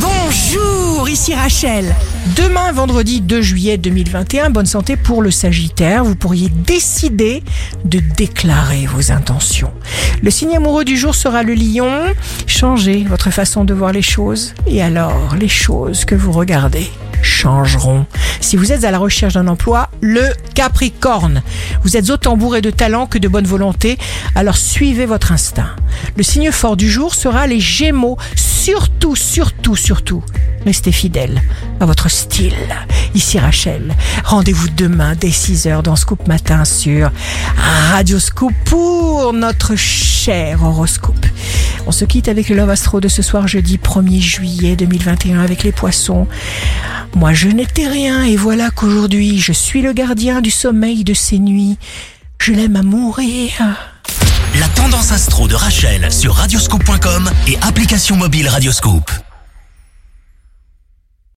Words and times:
Bonjour, 0.00 1.08
ici 1.08 1.34
Rachel. 1.34 1.94
Demain, 2.36 2.72
vendredi 2.72 3.20
2 3.20 3.42
juillet 3.42 3.78
2021, 3.78 4.50
bonne 4.50 4.66
santé 4.66 4.96
pour 4.96 5.22
le 5.22 5.30
Sagittaire. 5.30 6.04
Vous 6.04 6.14
pourriez 6.14 6.48
décider 6.48 7.42
de 7.84 7.98
déclarer 8.16 8.86
vos 8.86 9.10
intentions. 9.10 9.72
Le 10.22 10.30
signe 10.30 10.56
amoureux 10.56 10.84
du 10.84 10.96
jour 10.96 11.14
sera 11.14 11.42
le 11.42 11.54
lion. 11.54 11.90
Changez 12.46 13.04
votre 13.08 13.30
façon 13.30 13.64
de 13.64 13.74
voir 13.74 13.92
les 13.92 14.02
choses. 14.02 14.54
Et 14.66 14.82
alors, 14.82 15.34
les 15.38 15.48
choses 15.48 16.04
que 16.04 16.14
vous 16.14 16.32
regardez 16.32 16.90
changeront. 17.22 18.06
Si 18.40 18.56
vous 18.56 18.72
êtes 18.72 18.84
à 18.84 18.90
la 18.90 18.98
recherche 18.98 19.34
d'un 19.34 19.48
emploi, 19.48 19.90
le 20.00 20.22
Capricorne. 20.54 21.42
Vous 21.82 21.96
êtes 21.96 22.10
autant 22.10 22.36
bourré 22.36 22.60
de 22.60 22.70
talent 22.70 23.06
que 23.06 23.18
de 23.18 23.28
bonne 23.28 23.46
volonté, 23.46 23.98
alors 24.34 24.56
suivez 24.56 25.06
votre 25.06 25.32
instinct. 25.32 25.70
Le 26.16 26.22
signe 26.22 26.50
fort 26.52 26.76
du 26.76 26.88
jour 26.88 27.14
sera 27.14 27.46
les 27.46 27.60
Gémeaux. 27.60 28.16
Surtout, 28.68 29.16
surtout, 29.16 29.76
surtout, 29.76 30.22
restez 30.66 30.92
fidèle 30.92 31.40
à 31.80 31.86
votre 31.86 32.10
style. 32.10 32.52
Ici 33.14 33.38
Rachel. 33.38 33.96
Rendez-vous 34.24 34.68
demain 34.68 35.14
dès 35.18 35.30
6h 35.30 35.80
dans 35.80 35.96
Scoop 35.96 36.28
Matin 36.28 36.66
sur 36.66 37.10
Radio 37.56 38.18
Scoop 38.18 38.52
pour 38.66 39.32
notre 39.32 39.74
cher 39.74 40.62
horoscope. 40.62 41.24
On 41.86 41.92
se 41.92 42.04
quitte 42.04 42.28
avec 42.28 42.50
le 42.50 42.56
Love 42.56 42.68
Astro 42.68 43.00
de 43.00 43.08
ce 43.08 43.22
soir 43.22 43.48
jeudi 43.48 43.78
1er 43.78 44.20
juillet 44.20 44.76
2021 44.76 45.40
avec 45.40 45.62
les 45.62 45.72
poissons. 45.72 46.26
Moi 47.14 47.32
je 47.32 47.48
n'étais 47.48 47.88
rien 47.88 48.22
et 48.22 48.36
voilà 48.36 48.68
qu'aujourd'hui 48.68 49.38
je 49.38 49.54
suis 49.54 49.80
le 49.80 49.94
gardien 49.94 50.42
du 50.42 50.50
sommeil 50.50 51.04
de 51.04 51.14
ces 51.14 51.38
nuits. 51.38 51.78
Je 52.38 52.52
l'aime 52.52 52.76
à 52.76 52.82
mourir. 52.82 53.48
La 54.60 54.68
tendance 54.68 55.12
astro 55.12 55.46
de 55.46 55.54
sur 56.10 56.34
radioscope.com 56.34 57.30
et 57.46 57.56
application 57.62 58.16
mobile 58.16 58.48
Radioscope. 58.48 59.27